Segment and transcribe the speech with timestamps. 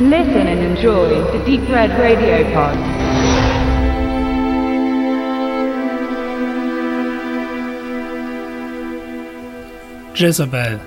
[0.00, 2.78] Listen and enjoy the Deep Red Radio Pod.
[10.14, 10.78] Jezebel.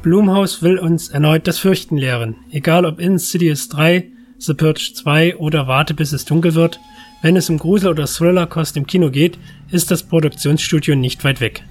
[0.00, 2.36] Blumhaus will uns erneut das Fürchten lehren.
[2.50, 6.80] Egal ob Insidious 3, The Purge 2 oder Warte bis es dunkel wird,
[7.20, 9.38] wenn es um Grusel- oder Thriller-Kost im Kino geht,
[9.70, 11.62] ist das Produktionsstudio nicht weit weg.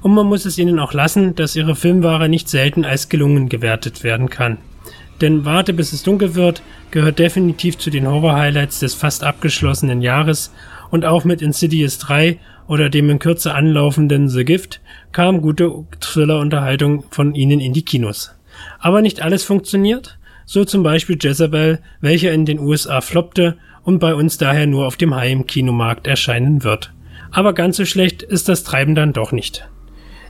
[0.00, 4.02] Und man muss es ihnen auch lassen, dass ihre Filmware nicht selten als gelungen gewertet
[4.02, 4.58] werden kann.
[5.22, 10.52] Denn Warte bis es dunkel wird gehört definitiv zu den Horror-Highlights des fast abgeschlossenen Jahres
[10.90, 14.80] und auch mit Insidious 3 oder dem in Kürze anlaufenden The Gift
[15.12, 18.34] kam gute Thriller-Unterhaltung von ihnen in die Kinos.
[18.78, 24.14] Aber nicht alles funktioniert, so zum Beispiel Jezebel, welcher in den USA floppte und bei
[24.14, 26.92] uns daher nur auf dem Heimkinomarkt erscheinen wird.
[27.30, 29.68] Aber ganz so schlecht ist das Treiben dann doch nicht.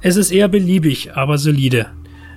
[0.03, 1.87] Es ist eher beliebig, aber solide.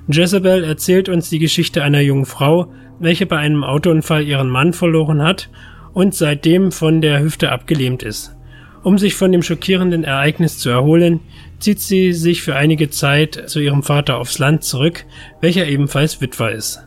[0.08, 5.24] Jezebel erzählt uns die Geschichte einer jungen Frau, welche bei einem Autounfall ihren Mann verloren
[5.24, 5.50] hat
[5.94, 8.36] und seitdem von der Hüfte abgelähmt ist.
[8.84, 11.22] Um sich von dem schockierenden Ereignis zu erholen,
[11.60, 15.06] zieht sie sich für einige Zeit zu ihrem Vater aufs Land zurück,
[15.42, 16.86] welcher ebenfalls Witwer ist.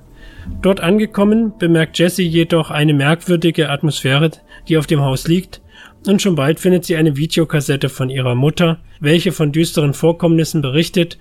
[0.62, 4.30] Dort angekommen bemerkt Jessie jedoch eine merkwürdige Atmosphäre,
[4.68, 5.60] die auf dem Haus liegt,
[6.06, 11.18] und schon bald findet sie eine Videokassette von ihrer Mutter, welche von düsteren Vorkommnissen berichtet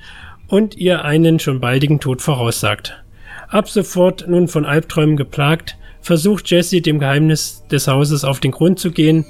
[0.48, 3.04] und ihr einen schon baldigen Tod voraussagt.
[3.50, 8.80] Ab sofort nun von Albträumen geplagt, versucht Jessie dem Geheimnis des Hauses auf den Grund
[8.80, 9.26] zu gehen,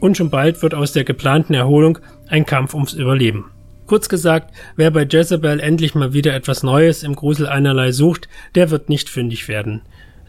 [0.00, 1.98] und schon bald wird aus der geplanten Erholung
[2.28, 3.50] ein Kampf ums Überleben.
[3.86, 8.70] Kurz gesagt, wer bei Jezebel endlich mal wieder etwas Neues im Grusel einerlei sucht, der
[8.70, 9.82] wird nicht fündig werden.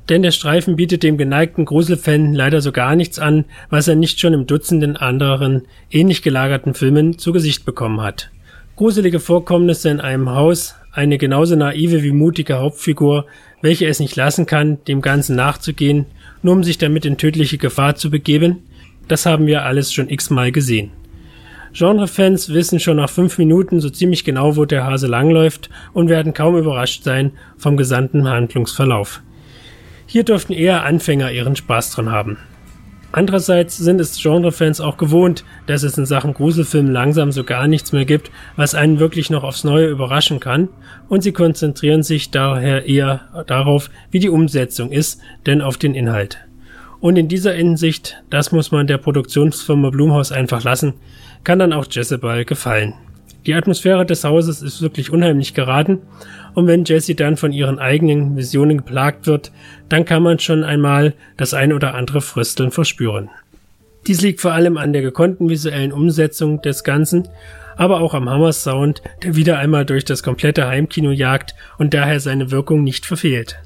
[0.09, 4.19] Denn der Streifen bietet dem geneigten Gruselfan leider so gar nichts an, was er nicht
[4.19, 8.31] schon im Dutzenden anderen, ähnlich gelagerten Filmen zu Gesicht bekommen hat.
[8.82, 13.28] Gruselige Vorkommnisse in einem Haus, eine genauso naive wie mutige Hauptfigur,
[13.62, 16.08] welche es nicht lassen kann, dem Ganzen nachzugehen,
[16.42, 18.64] nur um sich damit in tödliche Gefahr zu begeben,
[19.08, 20.90] das haben wir alles schon x-mal gesehen.
[21.74, 26.34] Genrefans wissen schon nach fünf Minuten so ziemlich genau, wo der Hase langläuft und werden
[26.34, 29.22] kaum überrascht sein vom gesamten Handlungsverlauf.
[30.08, 32.40] Hier dürften eher Anfänger ihren Spaß dran haben.
[33.13, 37.91] Andererseits sind es Genrefans auch gewohnt, dass es in Sachen Gruselfilm langsam so gar nichts
[37.91, 40.69] mehr gibt, was einen wirklich noch aufs Neue überraschen kann,
[41.09, 46.38] und sie konzentrieren sich daher eher darauf, wie die Umsetzung ist, denn auf den Inhalt.
[47.01, 50.93] Und in dieser Hinsicht, das muss man der Produktionsfirma Blumhaus einfach lassen,
[51.43, 52.93] kann dann auch Jezebel gefallen.
[53.46, 56.00] Die Atmosphäre des Hauses ist wirklich unheimlich geraten
[56.53, 59.52] und wenn Jessie dann von ihren eigenen Visionen geplagt wird,
[59.90, 63.30] dann kann man schon einmal das ein oder andere Frösteln verspüren.
[64.08, 67.28] Dies liegt vor allem an der gekonnten visuellen Umsetzung des Ganzen,
[67.78, 72.52] aber auch am Hammer-Sound, der wieder einmal durch das komplette Heimkino jagt und daher seine
[72.52, 73.58] Wirkung nicht verfehlt.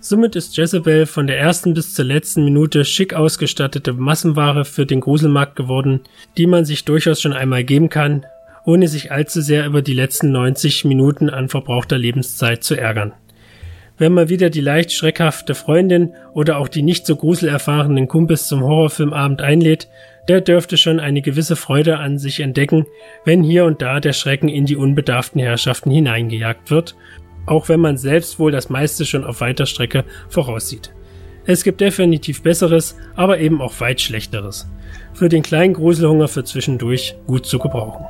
[0.00, 5.00] Somit ist Jezebel von der ersten bis zur letzten Minute schick ausgestattete Massenware für den
[5.00, 6.00] Gruselmarkt geworden,
[6.38, 8.24] die man sich durchaus schon einmal geben kann,
[8.66, 13.14] ohne sich allzu sehr über die letzten 90 Minuten an verbrauchter Lebenszeit zu ärgern.
[13.96, 18.62] Wenn mal wieder die leicht schreckhafte Freundin oder auch die nicht so gruselerfahrenen Kumpels zum
[18.62, 19.88] Horrorfilmabend einlädt,
[20.28, 22.84] der dürfte schon eine gewisse Freude an sich entdecken,
[23.24, 26.94] wenn hier und da der Schrecken in die unbedarften Herrschaften hineingejagt wird
[27.46, 30.92] auch wenn man selbst wohl das meiste schon auf weiter Strecke voraussieht.
[31.46, 34.68] Es gibt definitiv besseres, aber eben auch weit schlechteres.
[35.14, 38.04] Für den kleinen Gruselhunger für zwischendurch gut zu gebrauchen.